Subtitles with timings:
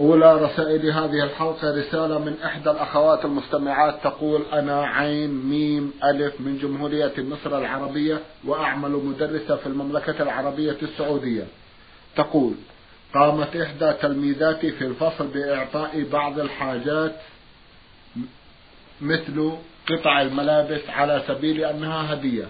[0.00, 6.58] أولى رسائل هذه الحلقة رسالة من إحدى الأخوات المستمعات تقول أنا عين ميم ألف من
[6.58, 11.44] جمهورية مصر العربية وأعمل مدرسة في المملكة العربية السعودية.
[12.16, 12.54] تقول
[13.14, 17.12] قامت إحدى تلميذاتي في الفصل بإعطاء بعض الحاجات
[19.00, 19.52] مثل
[19.88, 22.44] قطع الملابس على سبيل أنها هدية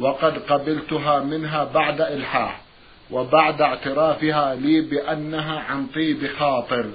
[0.00, 2.63] وقد قبلتها منها بعد إلحاح.
[3.14, 6.86] وبعد اعترافها لي بأنها عن طيب خاطر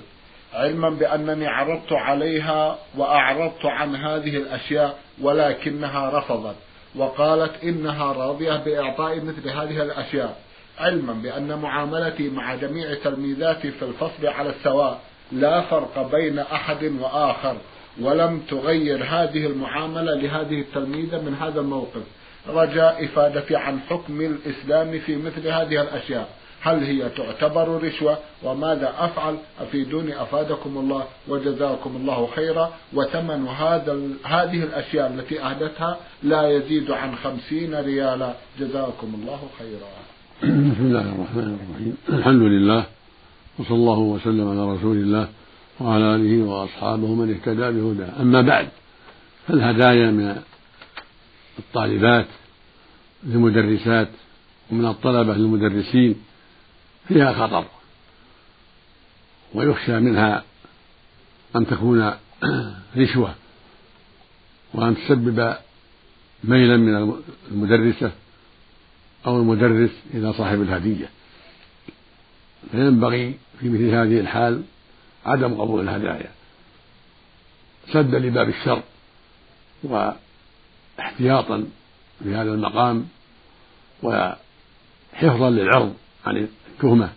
[0.53, 6.55] علما بأنني عرضت عليها وأعرضت عن هذه الأشياء ولكنها رفضت
[6.95, 10.37] وقالت إنها راضية بإعطاء مثل هذه الأشياء
[10.79, 14.99] علما بأن معاملتي مع جميع تلميذاتي في الفصل على السواء
[15.31, 17.55] لا فرق بين أحد وآخر
[18.01, 22.01] ولم تغير هذه المعاملة لهذه التلميذة من هذا الموقف.
[22.55, 26.29] رجاء إفادتي عن حكم الإسلام في مثل هذه الأشياء.
[26.61, 30.21] هل هي تعتبر رشوة؟ وماذا أفعل؟ أفيدوني.
[30.21, 32.73] أفادكم الله وجزاكم الله خيرا.
[32.93, 38.33] وثمن هذا هذه الأشياء التي أهدتها لا يزيد عن خمسين ريالا.
[38.59, 39.91] جزاكم الله خيرا.
[40.43, 41.97] بسم الله الرحمن الرحيم.
[42.09, 42.83] الحمد لله
[43.59, 45.27] وصلى الله وسلم على رسول الله
[45.79, 48.21] وعلى آله وأصحابه من اهتدى بهداه.
[48.21, 48.67] أما بعد
[49.47, 50.35] فالهدايا من
[51.59, 52.25] الطالبات
[53.23, 54.09] للمدرسات
[54.71, 56.15] ومن الطلبة للمدرسين
[57.07, 57.65] فيها خطر
[59.53, 60.43] ويخشى منها
[61.55, 62.13] أن تكون
[62.97, 63.35] رشوة
[64.73, 65.55] وأن تسبب
[66.43, 67.21] ميلا من
[67.51, 68.11] المدرسة
[69.27, 71.09] أو المدرس إلى صاحب الهدية.
[72.71, 74.63] فينبغي في مثل هذه الحال
[75.25, 76.31] عدم قبول الهدايا
[77.91, 78.83] سدا لباب الشر
[79.83, 81.65] واحتياطا
[82.23, 83.07] في هذا المقام
[84.03, 85.93] وحفظا للعرض
[86.25, 87.09] عن التهمة.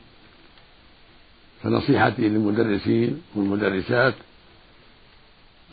[1.62, 4.14] فنصيحتي للمدرسين والمدرسات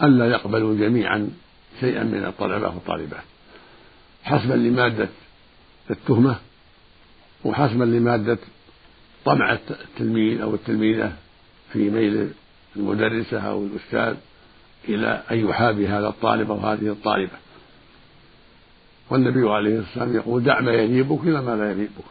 [0.03, 1.29] ألا يقبلوا جميعا
[1.79, 3.23] شيئا من الطلبة والطالبات
[4.23, 5.09] حسبا لمادة
[5.91, 6.35] التهمة
[7.45, 8.37] وحسبا لمادة
[9.25, 11.13] طمع التلميذ أو التلميذة
[11.73, 12.31] في ميل
[12.75, 14.15] المدرسة أو الأستاذ
[14.89, 17.33] إلى أن يحابي هذا الطالب أو هذه الطالبة.
[19.09, 22.05] والنبي عليه الصلاة والسلام يقول دع ما يليبك إلى ما لا يليبك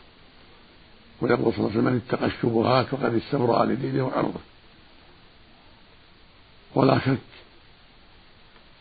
[1.20, 4.40] ويقول صلى الله عليه وسلم من اتقى الشبهات فقد استبرأ لدينه وعرضه.
[6.74, 7.18] ولا شك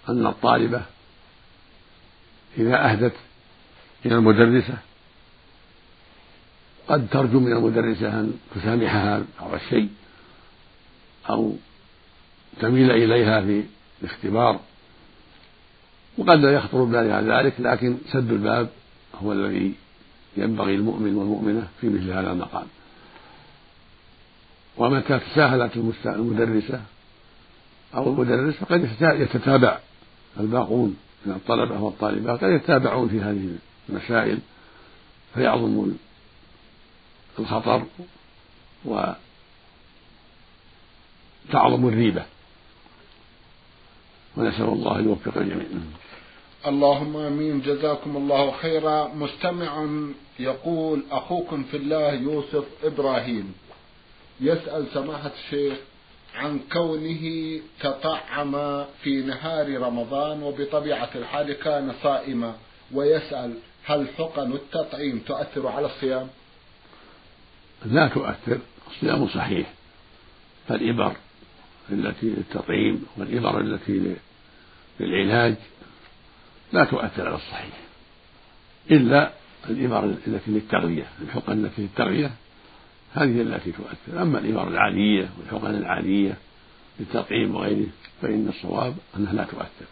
[0.09, 0.81] أن الطالبة
[2.57, 3.15] إذا أهدت
[4.05, 4.77] إلى المدرسة
[6.87, 9.89] قد ترجو من المدرسة أن تسامحها بعض الشيء
[11.29, 11.55] أو
[12.59, 13.63] تميل إليها في
[14.01, 14.59] الاختبار.
[16.17, 18.69] وقد لا يخطر ببالها ذلك لكن سد الباب
[19.23, 19.73] هو الذي
[20.37, 22.67] ينبغي المؤمن والمؤمنة في مثل هذا المقام.
[24.77, 26.81] ومتى تساهلت المدرسة
[27.95, 29.79] أو المدرس فقد يتتابع
[30.39, 33.49] الباقون من الطلبة والطالبات قد يتابعون في هذه
[33.89, 34.39] المسائل
[35.33, 35.91] فيعظم
[37.39, 37.85] الخطر
[38.85, 39.17] وتعظم
[41.87, 42.25] الريبة.
[44.37, 45.65] ونسأل الله أن يوفق الجميع
[46.67, 47.61] اللهم آمين.
[47.61, 49.07] جزاكم الله خيرا.
[49.07, 49.87] مستمع
[50.39, 53.53] يقول أخوكم في الله يوسف إبراهيم.
[54.41, 55.77] يسأل سماحة الشيخ
[56.35, 62.55] عن كونه تطعم في نهار رمضان وبطبيعة الحال كان صائما
[62.93, 63.53] ويسأل
[63.85, 66.27] هل حقن التطعيم تؤثر على الصيام؟
[67.85, 68.59] لا تؤثر
[68.91, 69.73] الصيام صحيح.
[70.67, 71.15] فالإبر
[71.89, 74.15] التي للتطعيم والإبر التي
[74.99, 75.55] للعلاج
[76.73, 77.77] لا تؤثر على الصحيح.
[78.91, 79.31] إلا
[79.69, 82.31] الإبر التي للتغذية الحقن التي للتغذية
[83.13, 84.21] هذه التي تؤثر.
[84.21, 86.37] أما الإبر العادية والحقن العادية
[86.99, 87.87] للتطعيم وغيره
[88.21, 89.85] فإن الصواب أنها لا تؤثر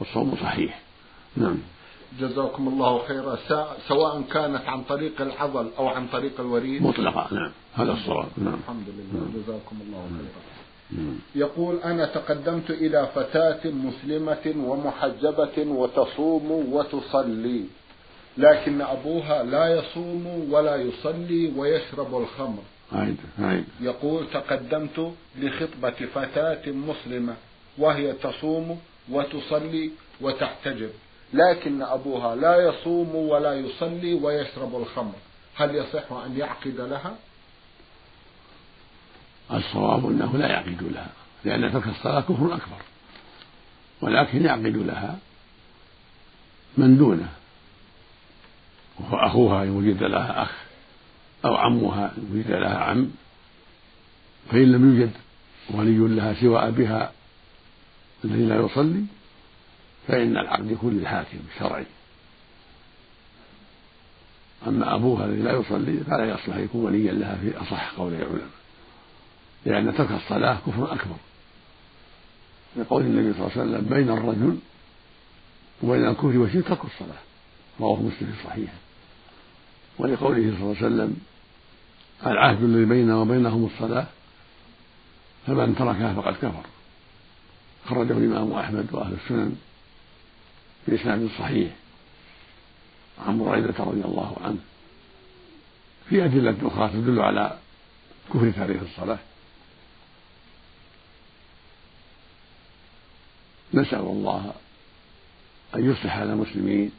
[0.00, 0.80] والصوم صحيح.
[1.36, 1.58] نعم.
[2.20, 3.38] جزاكم الله خيرا.
[3.88, 6.82] سواء كانت عن طريق العضل أو عن طريق الوريد.
[6.82, 7.52] مطلقة نعم.
[7.74, 8.54] هذا الصواب نعم.
[8.54, 9.20] الحمد لله.
[9.20, 9.42] نعم.
[9.42, 10.63] جزاكم الله خيرا.
[11.34, 17.64] يقول أنا تقدمت إلى فتاة مسلمة ومحجبة وتصوم وتصلي
[18.38, 22.62] لكن أبوها لا يصوم ولا يصلي ويشرب الخمر.
[22.92, 27.34] عيد عيد يقول تقدمت لخطبة فتاة مسلمة
[27.78, 28.80] وهي تصوم
[29.10, 29.90] وتصلي
[30.20, 30.90] وتحتجب
[31.34, 35.14] لكن أبوها لا يصوم ولا يصلي ويشرب الخمر.
[35.54, 37.14] هل يصح أن يعقد لها؟
[39.52, 41.10] الصواب أنه لا يعقد لها
[41.44, 42.78] لأن ترك الصلاة كفر أكبر.
[44.00, 45.18] ولكن يعقد لها
[46.78, 47.28] من دونه.
[49.00, 50.50] وهو أخوها إن وجد لها أخ
[51.44, 53.10] أو عمها إن وجد لها عم
[54.50, 55.10] فإن لم يوجد
[55.70, 57.12] ولي لها سوى أبيها
[58.24, 59.04] الذي لا يصلي
[60.08, 61.86] فإن العقد يكون للحاكم الشرعي.
[64.66, 68.63] أما أبوها الذي لا يصلي فلا يصلح يكون وليا لها في أصح قول العلماء.
[69.66, 71.16] لأن ترك الصلاة كفر أكبر.
[72.76, 74.58] لقول النبي صلى الله عليه وسلم بين الرجل
[75.82, 77.20] وبين الكفر والشرك ترك الصلاة.
[77.80, 78.74] رواه مسلم في صحيحه.
[79.98, 81.16] ولقوله صلى الله عليه وسلم
[82.26, 84.06] العهد الذي بيننا وبينهم الصلاة
[85.46, 86.66] فمن تركها فقد كفر.
[87.88, 89.56] خرجه الإمام أحمد وأهل السنن
[90.88, 91.72] بإسناد صحيح.
[93.26, 94.58] عن بريدة رضي الله عنه.
[96.08, 97.58] في أدلة أخرى تدل على
[98.34, 99.18] كفر تاريخ الصلاة.
[103.74, 104.52] نسأل الله
[105.76, 106.90] أن يصلح على المسلمين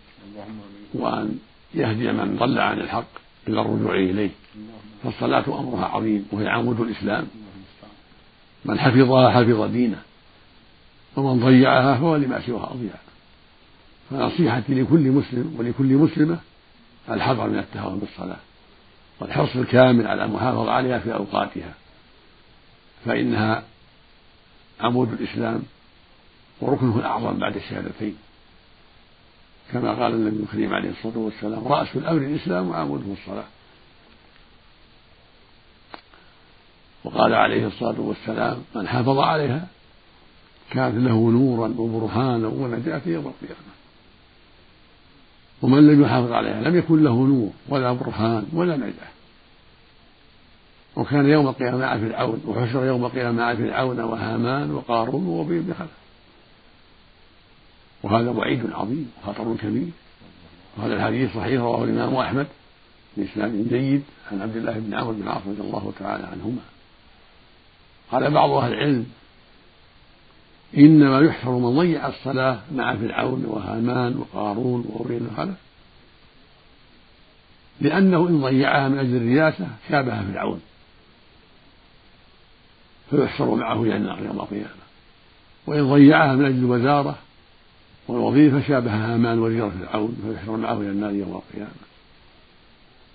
[0.94, 1.39] وأن
[1.74, 3.07] يهدي من ضل عن الحق
[3.48, 4.30] إلى الرجوع إليه.
[5.04, 7.27] فالصلاة أمرها عظيم وهي عمود الإسلام.
[8.66, 10.01] من حفظها حفظ دينه
[11.16, 12.94] ومن ضيعها فهو لما سواها أضيع.
[14.10, 16.39] فنصيحتي لكل مسلم ولكل مسلمة
[17.10, 18.39] الحذر من التهاون بالصلاة
[19.19, 21.74] والحرص الكامل على المحافظة عليها في أوقاتها
[23.06, 23.63] فإنها
[24.81, 25.63] عمود الإسلام
[26.61, 28.17] وركنه الأعظم بعد الشهادتين.
[29.73, 33.45] كما قال النبي الكريم عليه الصلاة والسلام رأس الأمر الإسلام وعموده الصلاة.
[37.03, 39.67] وقال عليه الصلاة والسلام من حافظ عليها
[40.71, 43.75] كانت له نورا وبرهانا ونجاة يوم القيامة.
[45.61, 49.07] ومن لم يحافظ عليها لم يكن له نور ولا برهان ولا نجأة.
[50.95, 56.04] وكان يوم القيامة مع فرعون وحشر يوم القيامة مع فرعون وهامان وقارون وأبي بن خلف.
[58.05, 59.89] وهذا وعيد عظيم وخطر كبير.
[60.77, 62.47] وهذا الحديث صحيح رواه الإمام أحمد
[63.17, 66.61] بإسناد جيد عن عبد الله بن عمرو بن العاص رضي الله تعالى عنهما.
[68.11, 69.05] قال بعض أهل العلم
[70.77, 75.55] إنما يحشر من ضيع الصلاة مع فرعون وهامان وقارون بن خلف
[77.81, 80.61] لأنه إن ضيعها من أجل الرياسة شابه فرعون.
[83.09, 84.85] فيحشر معه إلى النار يوم القيامة.
[85.67, 87.17] وإن ضيعها من أجل الوزارة
[88.07, 91.85] والوظيفة شابه هامان وزير فرعون فيحشر معه إلى النار يوم القيامة.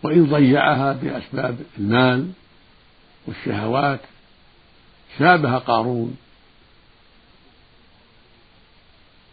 [0.03, 2.31] وإن ضيعها بأسباب المال
[3.27, 4.01] والشهوات
[5.19, 6.17] شابه قارون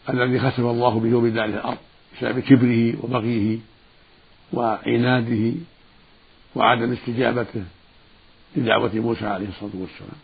[0.09, 1.77] الذي خسف الله به وبداره الأرض
[2.17, 3.59] بسبب كبره وبغيه
[4.53, 5.53] وعناده
[6.55, 7.63] وعدم استجابته
[8.55, 10.19] لدعوة موسى عليه الصلاة والسلام.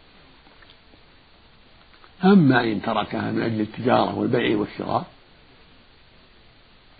[2.23, 5.05] أما إن تركها من أجل التجارة والبيع والشراء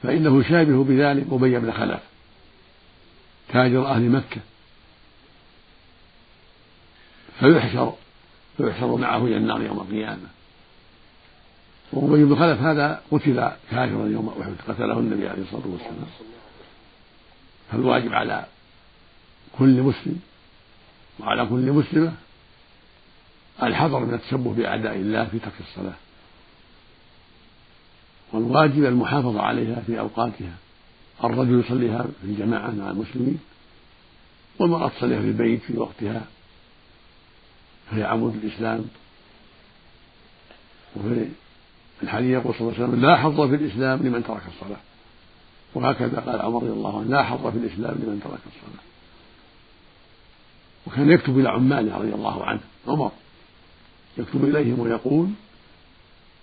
[0.04, 2.00] فإنه شابه بذلك أبي بن خلف
[3.50, 4.42] تاجر أهل مكة.
[7.40, 7.94] فيحشر
[8.58, 10.28] فيحشر معه إلى النار يوم القيامة.
[11.94, 16.08] وأبي بن خلف هذا قتل كافرا يوم أحد قتله النبي عليه الصلاة والسلام.
[17.72, 18.46] فالواجب على
[19.60, 20.20] كل مسلم
[21.20, 22.14] وعلى كل مسلمة
[23.64, 25.94] الحذر من التشبه بأعداء الله في ترك الصلاة.
[28.34, 30.56] والواجب المحافظة عليها في أوقاتها.
[31.24, 33.40] الرجل يصليها في الجماعة مع المسلمين
[34.60, 36.22] والمرأة تصليها في البيت في وقتها
[37.92, 38.86] فهي عمود الإسلام.
[40.96, 41.26] وفي
[42.04, 44.80] الحديث يقول صلى الله عليه وسلم لا حظ في الإسلام لمن ترك الصلاة.
[45.76, 48.84] وهكذا قال عمر رضي الله عنه لا حظ في الإسلام لمن ترك الصلاة.
[50.88, 53.12] وكان يكتب إلى عماله رضي الله عنه عمر
[54.18, 55.30] يكتب إليهم ويقول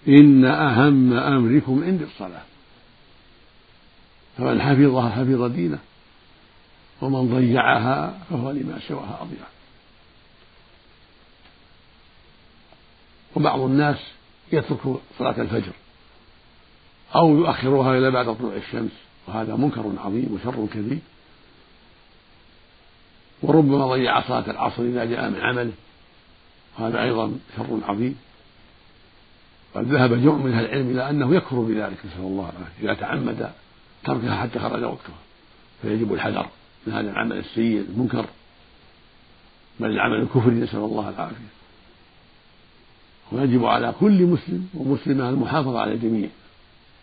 [0.09, 2.43] إن أهم أمركم عندي الصلاة.
[4.39, 5.79] فمن حفظها حفظ دينه
[7.01, 9.47] ومن ضيعها فهو لما سواها أضيع.
[13.37, 13.99] وبعض الناس
[14.53, 14.81] يترك
[15.19, 15.73] صلاة الفجر
[17.17, 18.91] أو يؤخرها إلى بعد طلوع الشمس
[19.27, 20.99] وهذا منكر عظيم وشر كبير.
[23.43, 25.73] وربما ضيع صلاة العصر إذا جاء من عمله
[26.79, 28.17] وهذا أيضا شر عظيم.
[29.75, 32.83] قد ذهب جمع من أهل العلم إلى أنه يكفر بذلك نسأل الله العافية.
[32.83, 33.53] إذا تعمد
[34.05, 35.19] تركها حتى خرج وقتها
[35.83, 36.47] فيجب الحذر
[36.87, 38.27] من هذا العمل السيء المنكر.
[39.81, 41.51] بل العمل الكفري نسأل الله العافية.
[43.33, 46.29] ويجب على كل مسلم ومسلمة المحافظة على الجميع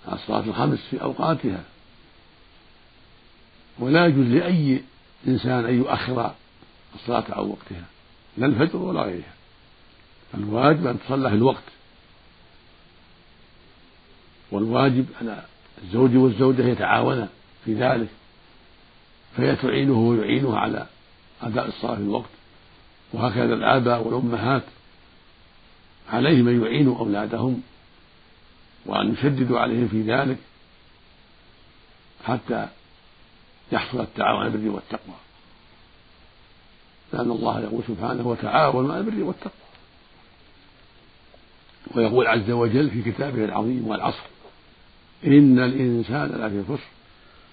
[0.07, 1.63] على الصلاة الخمس في أوقاتها.
[3.79, 4.81] ولا يجوز لأي
[5.27, 6.31] إنسان أن يؤخر
[6.95, 7.85] الصلاة عن وقتها
[8.37, 9.33] لا الفجر ولا غيرها.
[10.33, 11.63] الواجب أن تصلى في الوقت
[14.51, 15.43] والواجب على
[15.83, 17.27] الزوج والزوجة يتعاونا
[17.65, 18.07] في ذلك.
[19.37, 20.85] فهي تعينه ويعينها على
[21.41, 22.29] أداء الصلاة في الوقت.
[23.13, 24.63] وهكذا الآباء والأمهات
[26.09, 27.61] عليهم أن يعينوا أولادهم
[28.85, 30.37] وأن يشددوا عليهم في ذلك
[32.25, 32.67] حتى
[33.71, 35.15] يحصل التعاون على البر والتقوى.
[37.13, 39.67] لأن الله يقول سبحانه وتعاونوا على البر والتقوى.
[41.95, 44.23] ويقول عز وجل في كتابه العظيم والعصر
[45.25, 46.89] إن الإنسان لفي خسر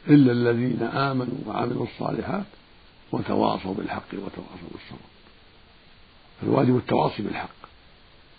[0.08, 2.44] إلا الذين آمنوا وعملوا الصالحات
[3.12, 5.08] وتواصوا بالحق وتواصوا بالصبر.
[6.40, 7.48] فالواجب التواصي بالحق.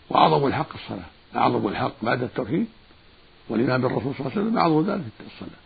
[0.10, 1.06] وأعظم الحق الصلاة.
[1.36, 2.68] أعظم الحق بعد التوحيد
[3.50, 5.04] والإيمان بالرسول صلى الله عليه وسلم أعظم ذلك
[5.34, 5.60] الصلاة.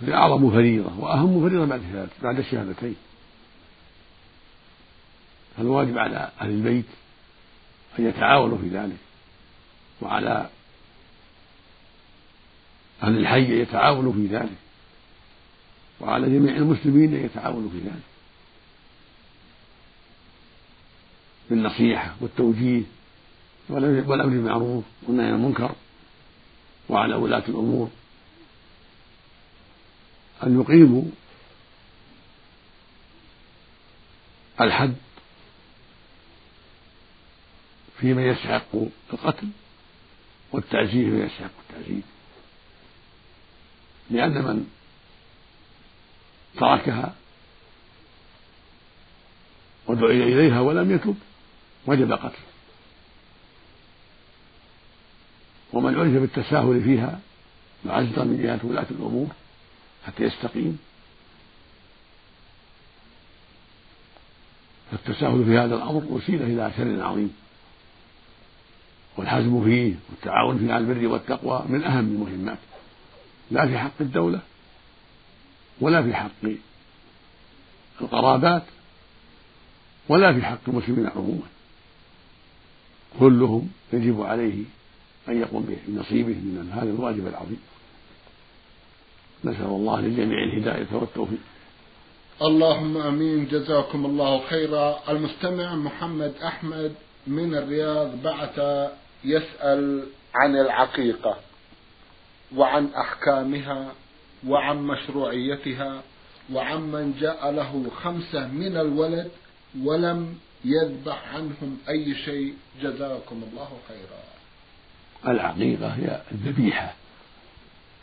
[0.00, 2.96] هي أعظم فريضة وأهم فريضة بعد بعد الشهادتين.
[5.56, 6.84] فالواجب على أهل البيت
[7.98, 8.96] أن يتعاونوا في ذلك
[10.00, 10.48] وعلى
[13.02, 14.56] أهل الحي أن يتعاونوا في ذلك
[16.00, 18.02] وعلى جميع المسلمين أن يتعاونوا في ذلك
[21.50, 22.82] بالنصيحة والتوجيه
[23.68, 25.74] والأمر بالمعروف والنهي عن المنكر
[26.88, 27.90] وعلى ولاة الأمور.
[30.42, 31.02] أن يقيموا
[34.60, 34.94] الحد
[38.00, 38.74] في من يستحق
[39.12, 39.48] القتل
[40.52, 42.02] والتعزير فيما يستحق التعزير
[44.12, 44.70] لأن من
[46.58, 47.14] تركها
[49.86, 51.16] ودعي إليها ولم يتب
[51.86, 52.52] وجب قتله.
[55.72, 57.20] ومن عرف بالتساهل فيها
[57.84, 59.28] معزرا من جهة ولاة الأمور
[60.06, 60.78] حتى يستقيم
[64.90, 67.36] فالتساهل في هذا الأمر وسيلة إلى شر عظيم.
[69.16, 72.58] والحزم فيه والتعاون فيه على البر والتقوى من أهم المهمات.
[73.52, 74.40] لا في حق الدولة
[75.80, 76.30] ولا في حق
[78.00, 78.62] القرابات
[80.08, 81.46] ولا في حق المسلمين عموما.
[83.20, 84.64] كلهم يجب عليه
[85.28, 87.60] أن يقوم بنصيبه من هذا الواجب العظيم.
[89.44, 91.38] نسأل الله للجميع الهداية والتوفيق.
[92.42, 93.48] اللهم آمين.
[93.48, 94.98] جزاكم الله خيرا.
[95.08, 96.94] المستمع محمد أحمد
[97.26, 98.88] من الرياض بعث
[99.24, 101.36] يسأل عن العقيقة.
[102.56, 103.92] وعن أحكامها
[104.46, 106.02] وعن مشروعيتها
[106.52, 109.30] وعن من جاء له خمسة من الولد
[109.80, 112.54] ولم يذبح عنهم أي شيء.
[112.82, 114.22] جزاكم الله خيرا.
[115.34, 116.94] العقيقة هي الذبيحة.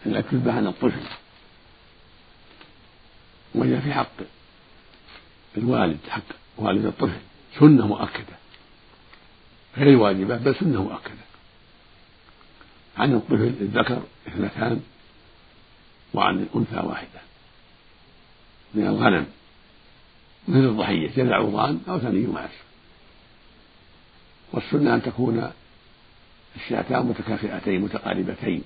[0.05, 1.07] التي تذبح عن الطفل.
[3.55, 4.11] وهي في حق
[5.57, 6.21] الوالد حق
[6.57, 7.19] والد الطفل.
[7.59, 8.39] سنة مؤكدة.
[9.77, 11.28] غير واجبة بل سنة مؤكدة.
[12.99, 14.81] عن الطفل الذكر اثنتان
[16.13, 17.19] وعن الأنثى واحدة.
[18.73, 19.27] من الغنم
[20.47, 22.49] مثل الضحية جذع ضان أو ثني معز
[24.53, 25.51] والسنة أن تكون
[26.55, 28.63] الشاتان متكافئتين متقاربتين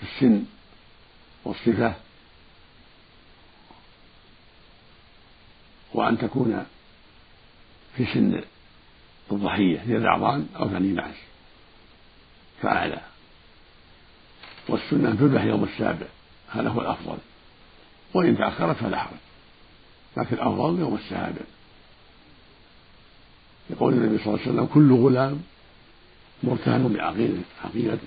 [0.00, 0.44] في السن
[1.44, 1.94] والصفة
[5.94, 6.66] وأن تكون
[7.96, 8.42] في سن
[9.32, 11.14] الضحية هي الأعضان أو ثاني معز
[12.64, 13.00] فأعلى.
[14.68, 16.06] والسنة تذبح يوم السابع.
[16.50, 17.18] هذا هو الأفضل.
[18.14, 19.16] وإن تأخرت فلا حرج.
[20.16, 21.42] لكن الأفضل يوم السابع.
[23.70, 25.42] يقول النبي صلى الله عليه وسلم كل غلام
[26.42, 26.92] مرتهن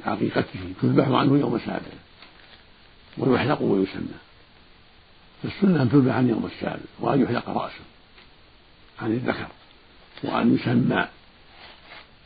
[0.05, 1.91] بعقيقته تذبح عنه يوم السابع.
[3.17, 4.17] ويحلق ويسمى.
[5.43, 6.85] فالسنة أن تذبح عن يوم السابع.
[6.99, 7.85] وأن يحلق رأسه
[9.01, 9.47] عن الذكر
[10.23, 11.07] وأن يسمى.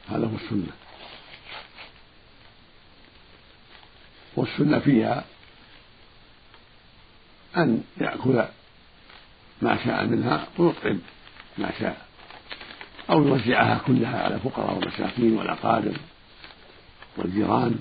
[0.09, 0.71] هذا هو السنة.
[4.35, 5.23] والسنة فيها
[7.57, 8.43] أن يأكل
[9.61, 10.99] ما شاء منها ويطعم
[11.57, 12.05] ما شاء
[13.09, 15.95] أو يوزعها كلها على الفقراء والمساكين والأقارب
[17.17, 17.79] والجيران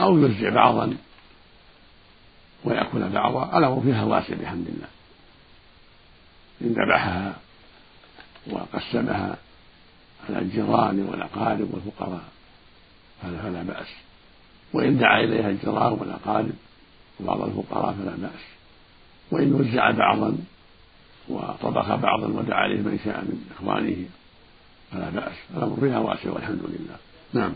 [0.00, 0.96] أو يوزع بعضا
[2.64, 4.88] ويأكل بعضا الأمر فيها واسع بحمد الله.
[6.62, 7.36] إن ذبحها
[8.46, 9.36] وقسمها
[10.28, 12.24] على الجيران والأقارب والفقراء
[13.22, 13.88] فلا بأس.
[14.72, 16.52] وإن دعا إليها الجيران والأقارب
[17.20, 18.42] وبعض الفقراء فلا بأس.
[19.30, 20.36] وإن وزع بعضا
[21.28, 23.96] وطبخ بعضا ودعا إليه من شاء من إخوانه
[24.92, 25.36] فلا بأس.
[25.56, 26.96] الأمر فيها واسع والحمد لله.
[27.32, 27.52] نعم.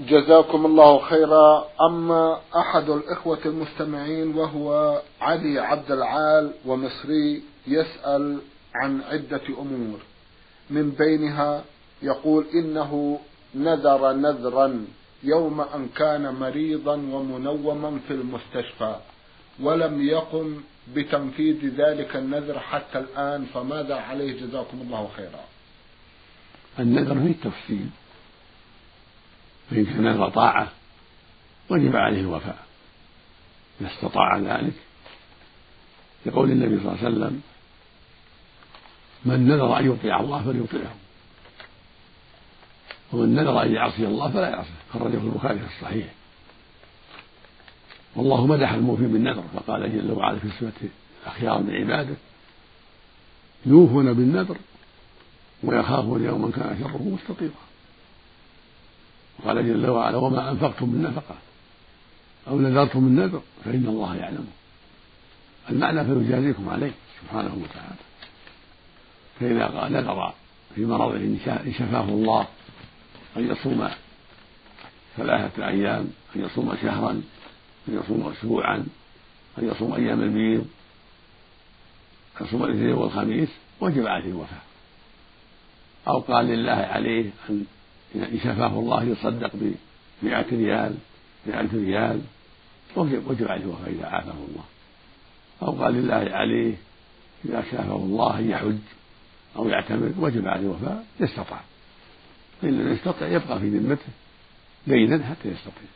[0.00, 1.64] جزاكم الله خيرا.
[1.90, 8.38] أما أحد الإخوة المستمعين وهو علي عبد العال ومصري يسأل
[8.74, 9.98] عن عدة أمور.
[10.70, 11.64] من بينها
[12.02, 13.20] يقول إنه
[13.54, 14.86] نذر نذرا
[15.22, 18.96] يوم أن كان مريضا ومنوما في المستشفى
[19.60, 20.60] ولم يقم
[20.94, 25.44] بتنفيذ ذلك النذر حتى الآن فماذا عليه جزاكم الله خيرا؟
[26.78, 27.86] النذر فيه تفصيل
[29.70, 30.68] فإن كان نذر طاعة
[31.70, 32.66] وجب عليه الوفاء
[33.80, 34.74] إذا استطاع ذلك
[36.26, 37.40] لقول النبي صلى الله عليه وسلم
[39.24, 40.94] من نذر أن يطيع الله فليطيعه.
[43.12, 46.06] ومن نذر أن يعصي الله فلا يعصيه خرجه البخاري في الصحيح.
[48.16, 50.88] والله مدح الموفي بالنذر فقال جل وعلا في صفة
[51.22, 52.14] الأخيار من عباده
[53.66, 54.56] يوفون بالنذر
[55.62, 57.52] ويخافون يوما كان شره مستطيرا.
[59.38, 61.34] وقال جل وعلا وما أنفقتم من نفقة
[62.48, 64.52] أو نذرتم من نذر فإن الله يعلمه
[65.70, 68.08] المعنى فيجازيكم عليه سبحانه وتعالى.
[69.40, 70.32] فإذا نذر
[70.74, 71.38] في مرضه إن
[71.78, 72.46] شفاه الله
[73.38, 73.88] أن يصوم
[75.16, 77.10] ثلاثة أيام أن يصوم شهرا
[77.88, 78.86] أن يصوم أسبوعا
[79.58, 80.66] أن يصوم أيام البيض.
[82.40, 83.48] أن يصوم الاثنين والخميس
[83.80, 84.62] وجب عليه الوفاء.
[86.08, 87.64] أو قال لله عليه أن
[88.14, 89.50] إن شفاه الله يصدق
[90.22, 90.94] بمئة ريال
[91.46, 92.20] بألف ريال
[92.96, 94.64] وجب, وجب عليه الوفاء إذا عافاه الله.
[95.62, 96.74] أو قال لله عليه
[97.44, 98.78] إذا شافه الله أن يحج
[99.56, 101.60] أو يعتمر وجب عليه الوفاء يستطاع.
[102.62, 104.08] فإن لم يستطع يبقى في ذمته
[104.86, 105.88] دينا حتى يستطيع.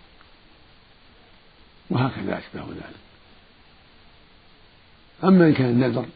[1.91, 3.03] وهكذا أشباه ذلك.
[5.25, 6.07] أما إن كان النذر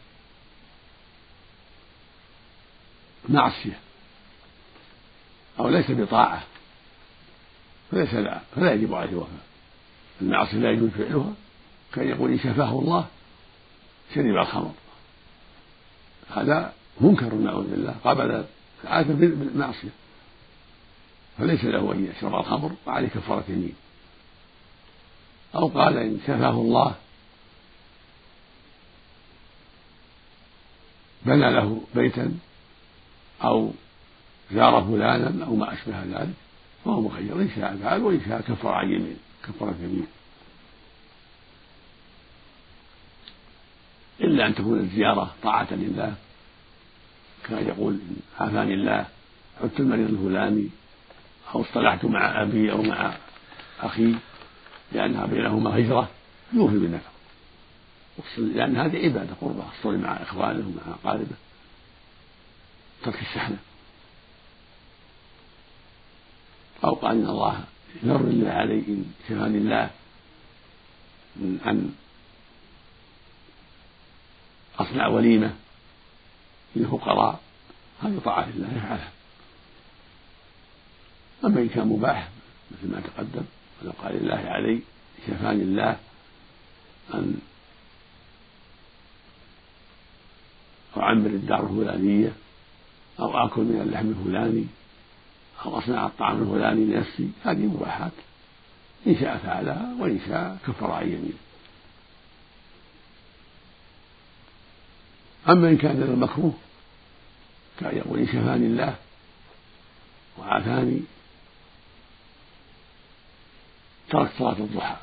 [3.29, 3.79] معصية
[5.59, 6.43] أو ليس بطاعة
[7.91, 9.41] فليس لا فلا يجب عليه الوفاء
[10.21, 11.33] المعصية لا يجوز فعلها
[11.93, 13.07] كان يقول إن شفاه الله
[14.15, 14.73] شرب الخمر.
[16.31, 17.95] هذا منكر نعوذ بالله.
[18.05, 18.45] قابل
[18.85, 19.89] العافية بالمعصية.
[21.39, 23.75] فليس له أن يشرب الخمر وعليه كفارة يمين
[25.55, 26.95] أو قال إن شفاه الله
[31.27, 32.39] بنى له بيتا
[33.45, 33.71] أو
[34.53, 36.35] زار فلانا أو ما أشبه ذلك
[36.85, 37.41] فهو مخير.
[37.41, 40.07] إن شاء فعل وإن شاء كفر عن يمين كفر يمين
[44.21, 46.15] إلا أن تكون الزيارة طاعة لله
[47.49, 47.99] كان يقول
[48.41, 49.07] عافاني الله
[49.63, 50.69] عدت المريض الفلاني
[51.55, 53.17] أو اصطلحت مع أبي أو مع
[53.81, 54.15] أخي
[54.93, 56.09] لأنها بينهما هجرة
[56.53, 57.11] يوفي بالنفع.
[58.39, 61.37] لأن هذه عبادة قربة الصلاة مع إخوانه ومع أقاربه
[63.05, 63.57] ترك الشحنة
[66.85, 67.65] أو قال إن الله
[68.03, 69.91] ير الله علي إن شفاني الله
[71.37, 71.95] من أن
[74.79, 75.55] أصنع وليمة
[76.77, 77.41] للفقراء.
[78.03, 79.11] هذه طاعة الله يفعلها
[81.45, 82.29] أما إن كان مباح
[82.71, 83.45] مثل ما تقدم
[83.83, 84.81] ولو قال الله علي
[85.27, 85.97] شفاني الله
[87.15, 87.37] أن
[90.97, 92.33] أعمر الدار الفلانية
[93.21, 94.67] أو آكل من اللحم الفلاني
[95.65, 98.13] أو أصنع الطعام الفلاني لنفسي هذه مباحات.
[99.07, 101.39] إن شاء فعلها وإن شاء كفر عن يمينه.
[105.49, 106.55] أما إن كان المكروه
[107.81, 108.97] كان يقول إن شفاني الله
[110.39, 111.01] وعافاني
[114.11, 114.97] ترك صلاة الضحى.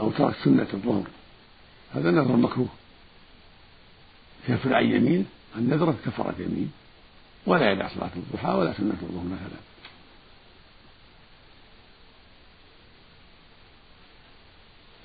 [0.00, 1.04] أو ترك سنة الظهر.
[1.94, 2.68] هذا نذر مكروه.
[4.48, 5.24] يكفر عن يمينه
[5.56, 6.72] النذر كفرة يمين
[7.46, 9.60] ولا يدع صلاة الضحى ولا سنة الظهر مثلا.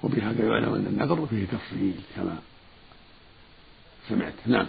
[0.03, 2.37] وبهذا يعلم أن النذر فيه تفصيل كما
[4.09, 4.33] سمعت.
[4.45, 4.67] نعم.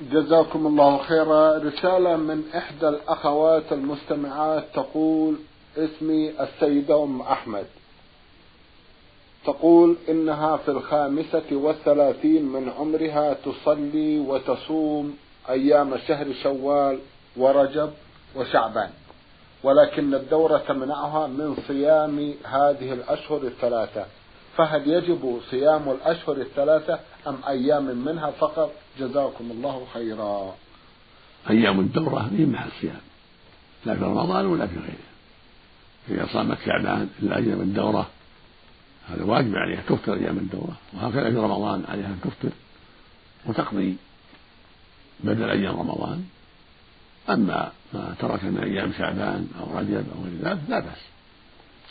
[0.00, 1.58] جزاكم الله خيرا.
[1.58, 5.38] رسالة من إحدى الأخوات المستمعات تقول
[5.76, 7.66] اسمي السيدة أم أحمد.
[9.44, 15.16] تقول إنها في الخامسة والثلاثين من عمرها تصلي وتصوم
[15.48, 16.98] أيام شهر شوال
[17.36, 17.90] ورجب
[18.36, 18.90] وشعبان.
[19.62, 24.06] ولكن الدورة تمنعها من صيام هذه الأشهر الثلاثة.
[24.56, 30.54] فهل يجب صيام الأشهر الثلاثة أم أيام منها فقط؟ جزاكم الله خيرا.
[31.50, 33.00] أيام الدورة هي محل الصيام.
[33.86, 35.08] لا في رمضان ولا في غيره
[36.10, 38.10] إذا صامت شعبان إلا أيام الدورة
[39.08, 40.76] هذا واجب عليها تفطر أيام الدورة.
[40.94, 42.50] وهكذا في رمضان عليها أن تفطر
[43.46, 43.96] وتقضي
[45.20, 46.24] بدل أيام رمضان.
[47.30, 50.98] أما ما ترك من أيام شعبان أو رجب أو غير ذلك لا بأس.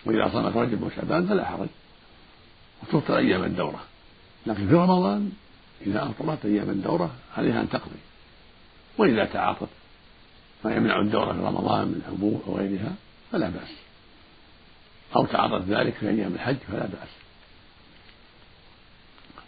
[0.06, 1.68] وإذا صامت رجب وشعبان فلا حرج.
[2.84, 3.84] وتفطر أيام الدورة.
[4.48, 5.32] لكن في رمضان
[5.86, 8.00] إذا أفطرت أيام الدورة عليها أن تقضي.
[8.98, 9.70] وإذا تعاطت
[10.66, 12.94] ما يمنع الدورة في رمضان من حبوب أو غيرها
[13.32, 13.87] فلا بأس.
[15.16, 17.10] أو تعرض ذلك في أيام الحج فلا بأس.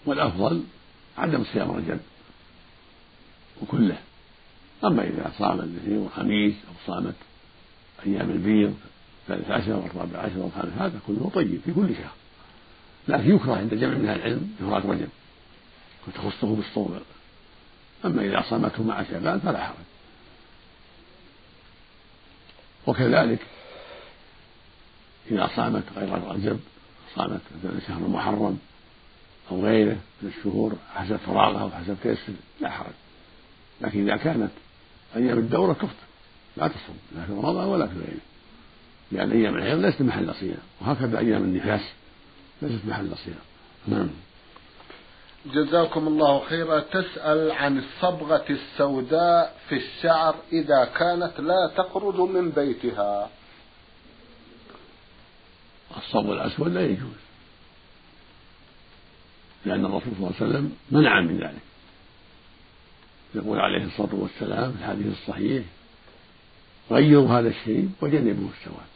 [0.06, 0.64] والأفضل
[1.18, 2.00] عدم صيام رجب
[3.62, 3.98] وكله.
[4.84, 7.16] أما إذا صام الاثنين والخميس أو صامت
[8.06, 8.78] أيام البيض
[9.22, 12.14] الثالث عشر والرابع عشر والخامس هذا كله طيب في كل شهر.
[13.08, 15.10] لكن يكره عند جمع من العلم إفراد رجب
[16.08, 17.00] وتخصه بالصوم.
[18.06, 19.76] أما إذا صامته مع شعبان فلا حرج.
[22.88, 23.40] وكذلك
[25.32, 26.60] إذا صامت غير رجب
[27.16, 28.58] صامت مثلا شهر محرم
[29.52, 32.94] أو غيره من الشهور حسب فراغها أو حسب تيسر لا حرج.
[33.82, 34.52] لكن إذا كانت
[35.16, 36.10] أيام الدورة تفطر
[36.58, 38.22] لا تصوم لا في رمضان ولا في غيره.
[39.12, 41.82] لأن أيام الحيض ليست محل صيام وهكذا أيام النفاس
[42.62, 43.36] ليست محل صيام
[43.88, 44.10] نعم.
[45.46, 46.80] جزاكم الله خيرا.
[46.80, 53.30] تسأل عن الصبغة السوداء في الشعر إذا كانت لا تخرج من بيتها.
[55.98, 57.20] الصبغ الأسود لا يجوز.
[59.66, 61.62] لأن الرسول صلى الله عليه وسلم منع من ذلك.
[63.36, 65.64] يقول عليه الصلاة والسلام في الحديث الصحيح
[66.92, 68.90] غيروا هذا الشيء وجنبوا السواد.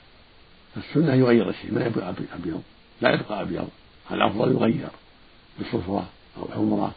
[0.76, 2.64] فالسنة يغير الشيء ما يبقى أبيض.
[3.02, 3.70] لا يبقى أبيض.
[4.12, 4.90] الأفضل يغير
[5.60, 6.96] بصفرة أو حمرة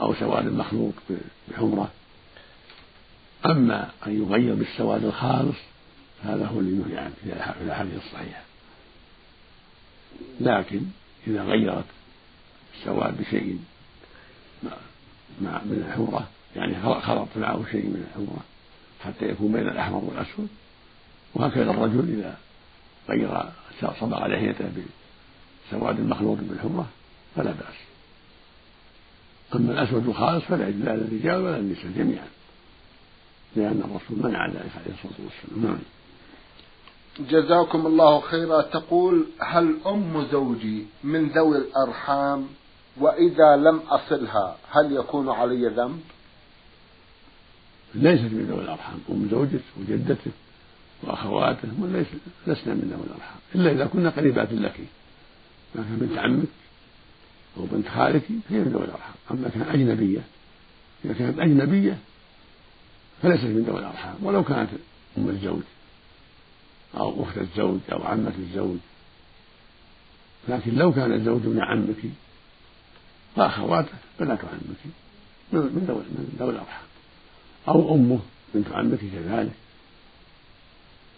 [0.00, 0.94] أو سواد مخلوط
[1.48, 1.90] بحمرة.
[3.46, 5.56] أما أن يغير بالسواد الخالص
[6.24, 8.45] هذا هو اللي نهي عنه في الأحاديث الصحيحة
[10.40, 10.80] لكن
[11.26, 11.84] إذا غيرت
[12.78, 13.58] السواد بشيء
[15.40, 18.44] مع من الحمرة يعني خلط معه شيء من الحمرة
[19.04, 20.48] حتى يكون بين الأحمر والأسود
[21.34, 22.38] وهكذا الرجل إذا
[23.08, 23.42] غير
[24.00, 24.64] صبغ لحيته
[25.70, 26.88] بسواد مخلوط بالحمرة
[27.36, 27.74] فلا بأس.
[29.54, 32.28] أما الأسود الخالص فلا يجوز لا للرجال ولا للنساء جميعا
[33.56, 35.64] لأن الرسول منع ذلك عليه الصلاة والسلام.
[35.64, 35.78] نعم.
[37.20, 38.62] جزاكم الله خيرا.
[38.62, 42.46] تقول هل أم زوجي من ذوي الأرحام؟
[43.00, 46.00] وإذا لم أصلها هل يكون علي ذنب؟
[47.94, 48.98] ليست من ذوي الأرحام.
[49.10, 50.32] أم زوجك وجدتك
[51.02, 52.06] وأخواته ليس
[52.46, 53.38] لسنا من ذوي الأرحام.
[53.54, 54.80] إلا إذا كنا قريبات لك.
[55.74, 56.48] لكن بنت عمك
[57.56, 59.14] أو بنت خالك فهي من ذوي الأرحام.
[59.30, 60.20] أما كانت أجنبية
[61.04, 61.98] إذا كانت أجنبية
[63.22, 64.14] فليست من ذوي الأرحام.
[64.22, 64.70] ولو كانت
[65.18, 65.62] أم الزوج.
[66.96, 68.76] أو أخت الزوج أو عمة الزوج.
[70.48, 72.10] لكن لو كان الزوج من عمك
[73.36, 74.92] فأخواته بنات عمك
[75.52, 76.86] من ذوي من الأرحام.
[77.68, 78.20] أو أمه
[78.54, 79.52] بنت عمك كذلك.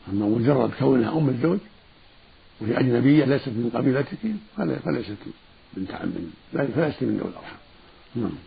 [0.08, 1.58] أما مجرد كونها أم الزوج
[2.60, 4.18] وهي أجنبية ليست من قبيلتك
[4.84, 5.16] فليست
[5.74, 6.12] بنت عم
[6.52, 7.58] فليست من ذوي الأرحام.
[8.14, 8.38] نعم.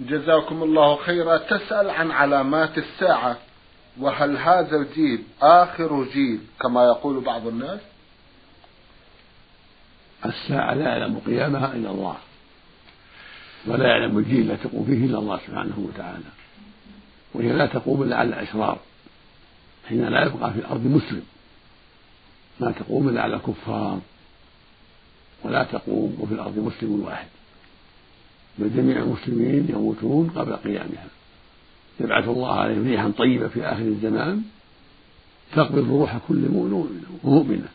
[0.00, 1.38] جزاكم الله خيرا.
[1.38, 3.38] تسأل عن علامات الساعة.
[3.98, 7.80] وهل هذا الجيل آخر جيل كما يقول بعض الناس؟
[10.24, 12.16] الساعة لا يعلم قيامها إلا الله.
[13.66, 16.30] ولا يعلم الجيل لا تقوم فيه إلا الله سبحانه وتعالى.
[17.34, 18.78] وهي لا تقوم إلا على الأشرار
[19.88, 21.22] حين لا يبقى في الأرض مسلم.
[22.60, 24.00] ما تقوم إلا على الكفار.
[25.44, 27.28] ولا تقوم وفي الأرض مسلم واحد.
[28.58, 31.08] بل جميع المسلمين يموتون قبل قيامها.
[32.00, 34.42] يبعث الله عليهم ريحا طيبة في آخر الزمان
[35.52, 36.48] تقبض روح كل
[37.24, 37.68] مؤمنة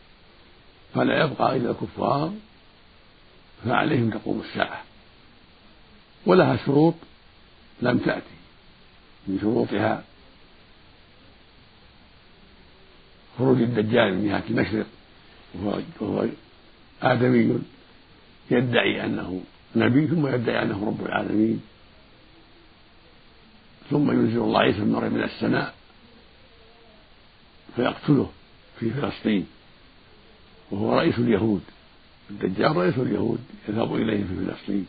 [0.94, 2.34] فلا يبقى إلا الكفار
[3.66, 4.84] فعليهم تقوم الساعة.
[6.26, 6.94] ولها شروط
[7.82, 8.36] لم تأتي.
[9.28, 10.04] من شروطها
[13.38, 14.86] خروج الدجال من جهة المشرق
[16.02, 16.26] وهو
[17.02, 17.60] آدمي
[18.52, 19.42] يدعي أنه
[19.76, 21.62] نبي ثم يدعي أنه رب العالمين.
[23.90, 25.74] ثم ينزل الله عيسى بن مريم من السماء
[27.76, 28.32] فيقتله
[28.80, 29.48] في فلسطين
[30.72, 31.62] وهو رئيس اليهود
[32.30, 34.86] الدجال رئيس اليهود يذهب إليه في فلسطين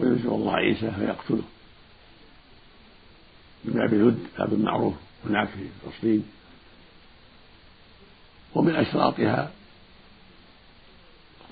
[0.00, 1.42] وينزل الله عيسى فيقتله.
[3.64, 4.94] من باب الود باب معروف
[5.26, 6.24] هناك في فلسطين
[8.54, 9.52] ومن أشراطها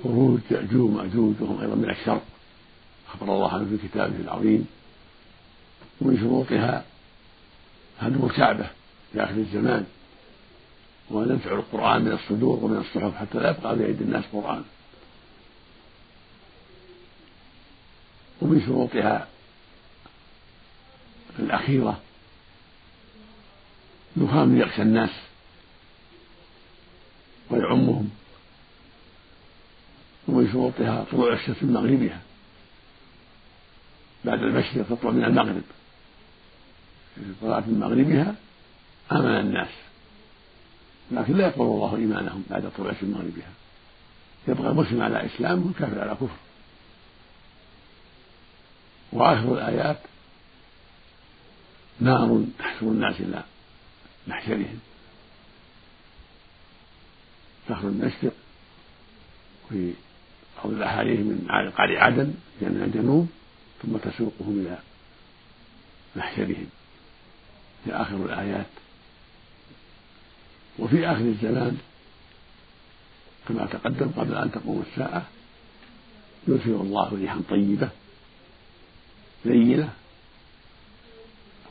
[0.05, 2.21] خروج يأجوج ومأجوج وهم أيضا من الشر
[3.09, 4.67] أخبر الله عنه في كتابه العظيم.
[6.01, 6.85] ومن شروطها
[8.01, 8.71] هدم الكعبة
[9.13, 9.87] في آخر الزمان
[11.11, 14.65] وننفع القرآن من الصدور ومن الصحف حتى لا يبقى في أيدي الناس قرآن.
[18.43, 19.29] ومن شروطها
[21.39, 22.01] الأخيرة
[24.17, 25.11] دخان يغشى الناس
[27.51, 28.11] ويعمهم.
[30.29, 32.21] ومن شروطها طلوع الشمس من مغربها
[34.25, 35.63] بعد المشرق تطلع من المغرب.
[37.43, 38.35] طلعت من مغربها
[39.13, 39.69] آمن الناس.
[41.11, 43.51] لكن لا يقبل الله إيمانهم بعد طلوع من مغربها.
[44.49, 46.37] يبقى المسلم على إسلام والكافر على كفر.
[49.13, 49.99] وآخر الآيات
[52.01, 53.43] نار تحشر الناس إلى
[54.27, 54.79] محشرهم.
[57.69, 58.33] تخرج المشرق
[59.69, 59.93] في
[60.57, 63.29] بعض الأحاديث من قعر عدن من الجنوب
[63.83, 64.79] ثم تسوقهم إلى
[66.17, 66.67] محشرهم.
[67.87, 68.67] في آخر الآيات.
[70.79, 71.79] وفي آخر الزمان
[73.49, 75.27] كما تقدم قبل أن تقوم الساعة
[76.49, 77.89] يرسل الله ريحا طيبة
[79.45, 79.93] لينة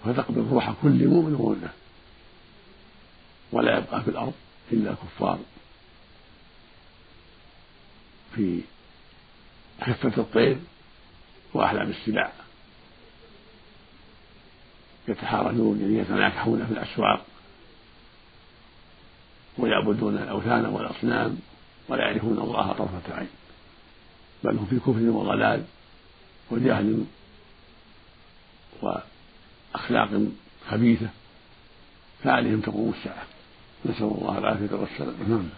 [0.06, 1.74] فتقبل روح كل مؤمن ومؤمنة.
[3.52, 4.34] ولا يبقى في الأرض
[4.72, 5.40] إلا كفار.
[8.36, 8.62] في
[9.82, 10.58] خفة الطير
[11.54, 12.34] وأحلام السباع.
[15.08, 17.26] يتحارجون يعني يتناكحون في الأسواق
[19.58, 21.38] ويعبدون الأوثان والأصنام
[21.90, 23.28] ولا يعرفون الله طرفة عين.
[24.44, 25.64] بل هم في كفر وضلال
[26.52, 27.04] وجهل
[28.82, 30.10] وأخلاق
[30.70, 31.08] خبيثة.
[32.24, 33.24] فعليهم تقوم الساعة.
[33.86, 35.50] نسأل الله العافية والسلامة نعم.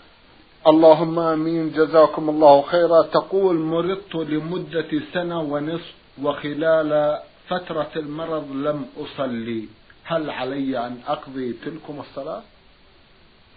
[0.68, 1.72] اللهم آمين.
[1.72, 3.02] جزاكم الله خيرا.
[3.02, 9.68] تقول مرضت لمدة سنة ونصف وخلال فترة المرض لم أصلي.
[10.04, 12.44] هل علي أن أقضي تلكم الصلاة؟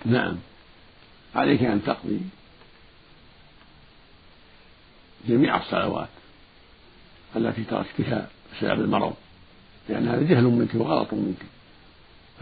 [0.05, 0.37] نعم.
[1.35, 2.21] عليك أن تقضي
[5.29, 6.09] جميع الصلوات
[7.37, 9.15] التي تركتها بسبب المرض
[9.89, 11.43] لأن هذا جهل منك وغلط منك.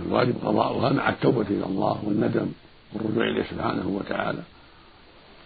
[0.00, 2.52] الواجب قضاؤها مع التوبة إلى الله والندم
[2.92, 4.42] والرجوع إليه سبحانه وتعالى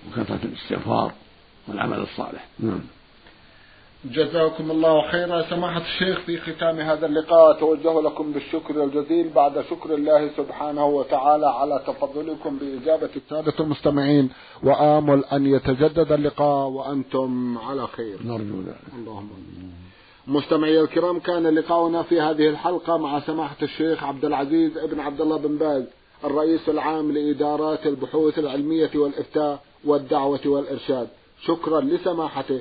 [0.09, 1.12] وكثرة الاستغفار
[1.69, 2.47] والعمل الصالح.
[2.59, 2.81] نعم.
[4.05, 5.43] جزاكم الله خيرا.
[5.51, 9.29] سماحة الشيخ في ختام هذا اللقاء أتوجه لكم بالشكر الجزيل.
[9.29, 14.31] بعد شكر الله سبحانه وتعالى على تفضلكم بإجابة السادة المستمعين
[14.62, 18.19] وآمل أن يتجدد اللقاء وأنتم على خير.
[18.25, 18.95] نرجو ذلك.
[18.99, 19.31] اللهم
[20.27, 25.37] مستمعي الكرام كان لقاؤنا في هذه الحلقة مع سماحة الشيخ عبد العزيز ابن عبد الله
[25.38, 25.85] بن باز
[26.25, 31.09] الرئيس العام لإدارات البحوث العلمية والإفتاء والدعوة والإرشاد.
[31.47, 32.61] شكرا لسماحته.